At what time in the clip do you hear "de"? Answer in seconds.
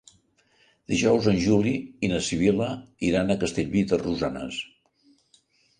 3.95-4.05